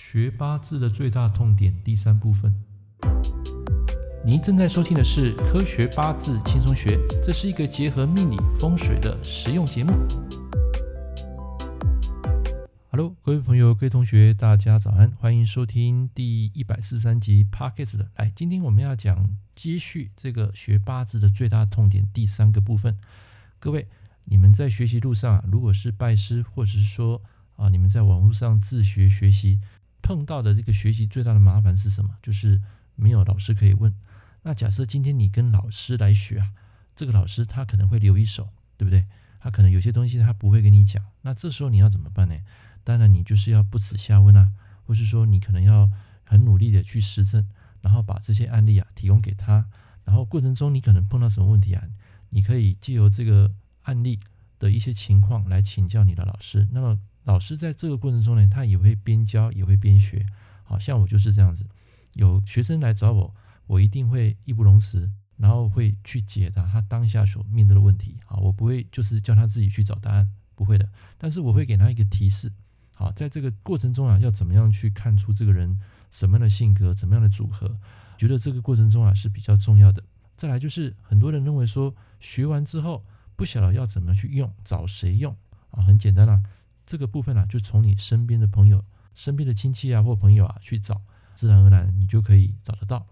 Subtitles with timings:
[0.00, 2.54] 学八字的最大痛点第三部分。
[4.24, 9.92] 您正在收听的是《科学八字轻松学》，这是一个结合命理风水的实用节目。
[12.90, 18.08] Hello，各位朋友、各位同学，大家早安，欢迎收听第一百四十三集 Podcast 的。
[18.14, 22.96] 来，今天我们要讲接续这个学八字的最大痛点第三个部分。
[23.58, 23.88] 各位，
[24.26, 27.20] 你们在学习路上啊，如果是拜师，或者是说
[27.56, 29.58] 啊，你们在网络上自学学习。
[30.08, 32.16] 碰到的这个学习最大的麻烦是什么？
[32.22, 32.62] 就是
[32.94, 33.94] 没有老师可以问。
[34.40, 36.54] 那假设今天你跟老师来学啊，
[36.96, 39.04] 这个老师他可能会留一手，对不对？
[39.38, 41.04] 他可能有些东西他不会跟你讲。
[41.20, 42.34] 那这时候你要怎么办呢？
[42.84, 44.52] 当然你就是要不耻下问啊，
[44.86, 45.90] 或是说你可能要
[46.24, 47.46] 很努力的去实证，
[47.82, 49.68] 然后把这些案例啊提供给他。
[50.04, 51.84] 然后过程中你可能碰到什么问题啊？
[52.30, 53.52] 你可以借由这个
[53.82, 54.18] 案例
[54.58, 56.66] 的一些情况来请教你的老师。
[56.72, 60.24] 那么老师在这个过程中呢，他也会边教也会边学，
[60.64, 61.66] 好像我就是这样子。
[62.14, 63.34] 有学生来找我，
[63.66, 68.16] 我一定会义不容辞，然后会去解答他当下所面对的问题。
[68.24, 70.88] 好，我不会就是叫他自己去找答案，不会的。
[71.18, 72.50] 但是我会给他一个提示。
[72.94, 75.78] 好，在这个过程中啊，要怎么样去看出这个人
[76.10, 77.78] 什么样的性格，怎么样的组合？
[78.16, 80.02] 觉得这个过程中啊是比较重要的。
[80.34, 83.04] 再来就是很多人认为说，学完之后
[83.36, 85.36] 不晓得要怎么去用，找谁用
[85.72, 85.82] 啊？
[85.82, 86.42] 很简单啊。
[86.88, 88.82] 这个部分呢、啊，就从你身边的朋友、
[89.14, 91.02] 身边的亲戚啊或朋友啊去找，
[91.34, 93.06] 自然而然你就可以找得到。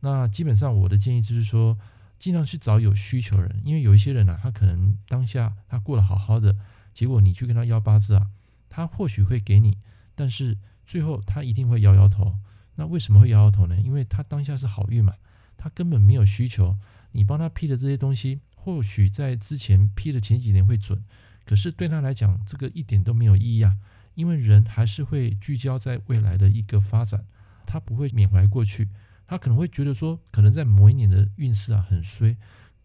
[0.00, 1.78] 那基本上我的建议就是说，
[2.18, 6.56] 尽量去找有需求的人，因为有一些人呢、啊，他可能当下他过得好好的，
[6.94, 8.30] 结果你去跟他要八字啊，
[8.70, 9.76] 他或许会给你，
[10.14, 10.56] 但是
[10.86, 12.38] 最后他一定会摇摇头。
[12.76, 13.78] 那为什么会摇摇头呢？
[13.78, 15.14] 因为他当下是好运嘛，
[15.58, 16.78] 他根本没有需求。
[17.12, 21.04] 你帮他批的这些东西，或许在之前批的前几年会准。
[21.48, 23.78] 可是对他来讲，这个一点都没有意义啊，
[24.12, 27.24] 因为人还是会聚焦在未来的一个发展，
[27.64, 28.90] 他不会缅怀过去，
[29.26, 32.36] 他可能会觉得说，可能在某一年的运势啊很衰，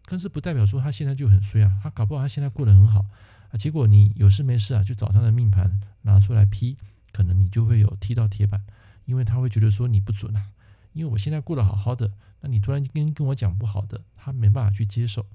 [0.06, 3.04] 但是不代表说他现在就很衰啊，他搞不好他现在过得很好
[3.50, 6.78] 啊，结果你有事没事啊就找他的命盘拿出来批，
[7.12, 8.64] 可能你就会有踢到铁板，
[9.04, 10.52] 因为他会觉得说你不准啊，
[10.94, 15.26] 因为我现在过得好好的，那你突然跟跟我讲不好的，他没办法去接受。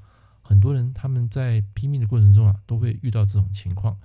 [0.50, 3.96] 很多人他们在拼命的过程中啊，都会遇到这种情况。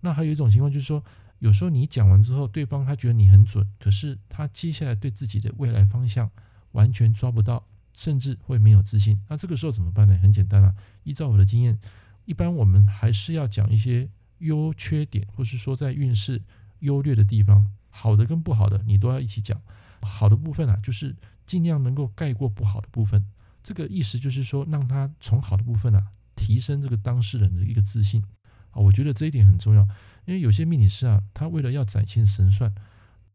[0.00, 1.04] 那还有一种情况就是说，
[1.38, 6.28] 有时候你讲完之后，对方他觉得你很准，可是他接下来对自己的未来方向
[6.72, 9.20] 完全抓不到，甚至会没有自信。
[9.28, 10.18] 那这个时候怎么办呢？
[10.20, 10.74] 很简单啊，
[11.04, 11.78] 依照我的经验，
[12.24, 16.42] 一般我们还是要讲一些优缺点，或是说在运势
[16.80, 19.62] 优劣的地方，好的跟不好的你都要一起讲。
[20.02, 21.14] 好的部分啊，就是
[21.46, 23.24] 尽量能够盖过不好的部分。
[23.64, 28.22] 这个意思就是说，让他从好的部分啊，提升这个当事人的一个自信
[28.70, 29.82] 啊，我觉得这一点很重要。
[30.26, 32.72] 因为有些命理师啊，他为了要展现神算，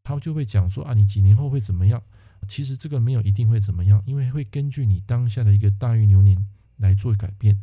[0.03, 2.01] 他就会讲说啊，你几年后会怎么样？
[2.47, 6.37] 其实这个没有一定会怎么样，因为会根据你当下的一个大运流年
[6.77, 7.61] 来做改变。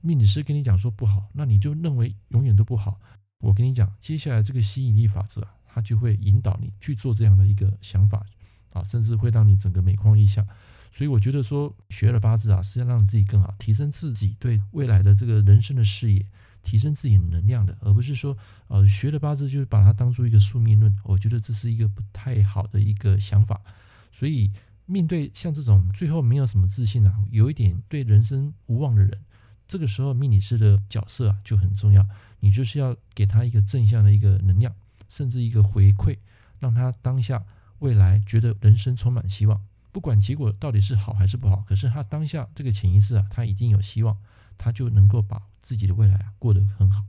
[0.00, 3.00] 命理师跟你讲说不好，那你就认为永远都不好。
[3.40, 8.24] 我跟你讲，接下来这个吸引力法则啊，它就会引导你去做这样的一个想法
[8.72, 10.46] 啊，甚至会让你整个每况愈下。
[10.96, 16.24] 所以我觉得说学了八字啊，是要让自己更好，提升自己对未来的这个人生的视野，
[16.62, 18.38] 提升自己能量的，而不是说
[18.68, 20.96] 呃学了八字就是把它当做一个宿命论。
[21.02, 23.60] 我觉得这是一个不太好的一个想法。
[24.12, 24.52] 所以
[24.86, 29.18] 面对像这种最后没有什么自信啊，有一点对人生无望的人，
[29.66, 32.06] 这个时候命理师的角色啊就很重要。
[32.38, 34.72] 你就是要给他一个正向的一个能量，
[35.08, 36.18] 甚至一个回馈，
[36.60, 37.44] 让他当下
[37.80, 39.60] 未来觉得人生充满希望。
[39.94, 44.18] 不管结果到底是好还是不好，可是他当下这个潜意识啊，他已经有希望，
[44.58, 47.04] 他就能够把自己的未来啊过得很好。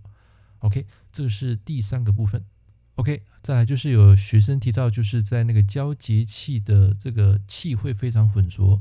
[0.59, 2.45] OK，这是第三个部分。
[2.93, 8.79] OK，再来就是有学生提到，就是在那个交节气的这个气会非常浑浊，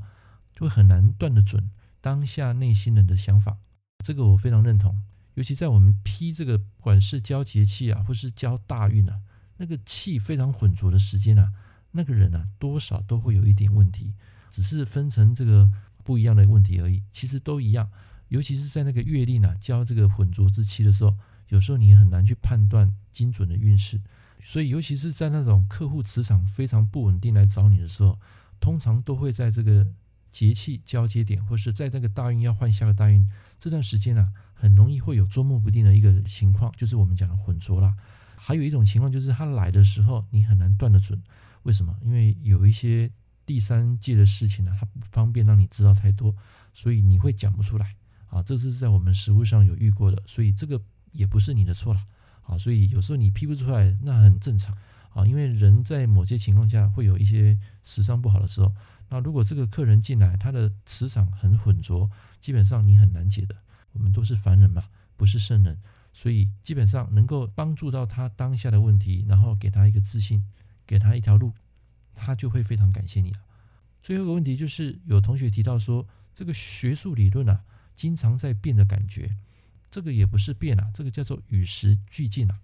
[0.53, 1.71] 就会很难断得准
[2.03, 3.57] 当下内心人的想法。
[4.05, 5.01] 这个我非常认同，
[5.33, 9.23] 尤其在我们批这个，不管是交节气啊，或是交大运啊，
[9.57, 11.55] 那个气非常浑浊的时间啊。
[11.97, 14.13] 那个人啊，多少都会有一点问题，
[14.51, 15.71] 只是分成这个
[16.03, 17.03] 不一样的问题而已。
[17.11, 17.89] 其实都一样，
[18.29, 21.17] 尤其是在那个月令啊，交这个混浊之气的时候，
[21.49, 24.01] 有时候你很难去判断精准的运势。
[24.43, 28.19] 所以，尤其是在那种客户磁场非常不稳定来找你的时候，
[28.61, 29.87] 通常都会在这个
[30.31, 33.27] 节气交接点，或是在那个大运要换下个大运
[33.59, 37.95] 这段时间啊，很容易会有捉摸不定的一个情况，就是我们讲的混浊啦。
[38.37, 41.23] 还有一种情况就是他来的时候，你很难断得准。
[41.65, 41.95] 为什么？
[42.01, 43.11] 因为有一些
[43.45, 46.35] 第三界的事情呢，它不方便让你知道太多，
[46.73, 47.97] 所以你会讲不出来
[48.29, 48.43] 啊。
[48.43, 50.81] 这是在我们实务上有遇过的，所以这个
[51.13, 52.07] 也不是你的错了
[52.43, 52.57] 啊。
[52.57, 54.77] 所以有时候你批不出来，那很正常
[55.11, 58.75] 啊，因为人在某些情况下会有一些时尚不好的时候，
[59.09, 63.57] 那如果这个客人进来，他的磁场很浑浊，基本上你很难解的。
[63.93, 64.83] 我们都是凡人嘛，
[65.17, 65.79] 不是圣人，
[66.13, 70.45] 所以基本上能够帮助到他当下的问题，然后给他一个自信，
[70.87, 71.53] 给他一条路，
[72.15, 73.39] 他就会非常感谢你了。
[74.01, 77.65] 最后一个问题就是，有同学提到说，这个学术理论啊，
[77.95, 79.37] 经常在变的感觉，
[79.91, 82.61] 这个也不是变啊，这个叫做与时俱进啊。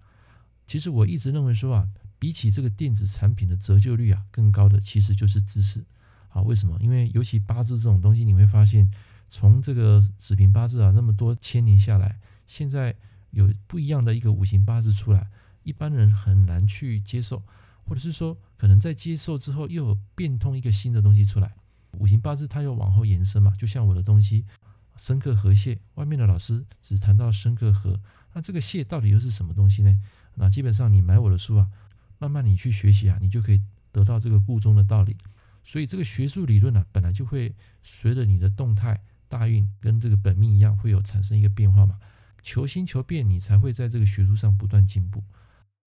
[0.67, 1.89] 其实我一直认为说啊，
[2.19, 5.83] 比起这个电子产品的折旧率啊，更高的其实就是知识。
[6.27, 6.77] 好，为什么？
[6.79, 8.89] 因为尤其八字这种东西，你会发现，
[9.29, 12.95] 从这个子平八字啊，那么多千年下来，现在
[13.31, 15.29] 有不一样的一个五行八字出来，
[15.63, 17.43] 一般人很难去接受。
[17.85, 21.55] 或者是说，可能在接受之后，又变通一个新的东西出来。
[21.99, 24.45] 五行八字它又往后延伸嘛，就像我的东西，
[24.95, 27.99] 生克合泄，外面的老师只谈到生克合，
[28.33, 30.01] 那这个泄到底又是什么东西呢？
[30.35, 31.67] 那基本上你买我的书啊，
[32.17, 33.61] 慢慢你去学习啊，你就可以
[33.91, 35.17] 得到这个故中的道理。
[35.63, 37.53] 所以这个学术理论呢、啊，本来就会
[37.83, 41.99] 随着你的动态大运跟这个本命一样，会有产生一个变化嘛。
[42.41, 45.23] 求新求变，你才会在这个学术上不断进步。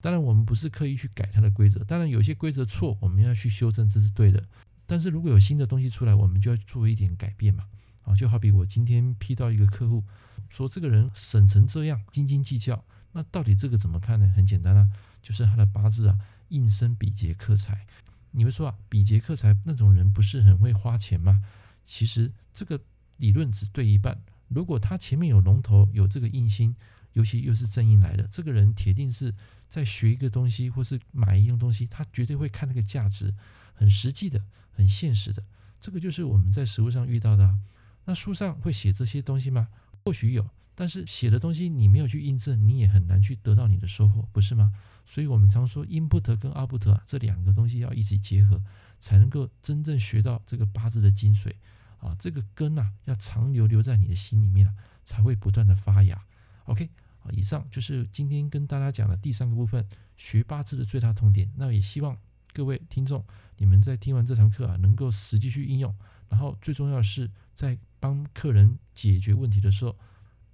[0.04, 1.82] 当然，我们不是刻意去改它的规则。
[1.82, 4.46] 当然，有些规则错，我们要去修正，这是对的。
[4.84, 7.64] 但是如果有新的东西出来，我们就要做一点改变嘛。
[8.02, 10.04] 啊，就好比我今天批到一个客户，
[10.50, 14.30] 说这个人省成这样，斤斤计较，那到底这个怎么看呢？
[14.36, 14.90] 很简单啊，
[15.22, 16.18] 就是他的八字啊，
[16.48, 17.86] 印生比劫克财。
[18.32, 21.42] 你会说啊，比劫克财那种人不是很会花钱吗？
[21.82, 22.78] 其实这个
[23.16, 24.20] 理论只对一半。
[24.48, 26.76] 如果他前面有龙头，有这个印星，
[27.14, 29.34] 尤其又是正印来的，这个人铁定是。
[29.66, 33.34] 在学一个东西，或是买一样东西，他绝对会看那个价值，
[33.72, 35.42] 很实际的，很现实的。
[35.80, 37.58] 这个就是我们在实物上遇到的啊。
[38.04, 39.66] 那书上会写这些东西吗？
[40.04, 44.72] 或许有，但是写的东西你没有去印证，你也很难去得到你的收获，不是吗？
[45.06, 48.62] 所以我们常说 input 跟 output 啊，这两个东西要一起结合，
[49.00, 51.50] 才能够真正学到这个八字的精髓
[51.98, 52.14] 啊。
[52.16, 56.24] 这个根啊，要长留留在你的心里面啊，才会不断的发芽。
[56.66, 56.90] OK。
[57.32, 59.86] 以上就是今天跟大家讲的第三个部分，
[60.16, 61.50] 学八字的最大痛点。
[61.56, 62.18] 那也希望
[62.52, 63.24] 各位听众，
[63.56, 65.94] 你们在听完这堂课啊，能够实际去应用。
[66.28, 69.96] 然后最重要的是，在帮客人解决问题的时候，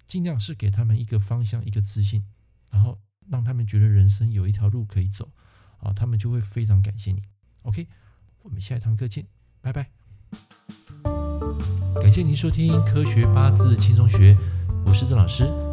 [0.07, 2.25] 尽量是给他们一个方向、一个自信，
[2.71, 5.31] 然后让他们觉得人生有一条路可以走
[5.79, 7.23] 啊，他们就会非常感谢你。
[7.63, 7.87] OK，
[8.43, 9.27] 我们下一堂课见，
[9.61, 9.91] 拜拜。
[12.01, 14.33] 感谢您收听《科学八字轻松学》，
[14.85, 15.60] 我是郑老师。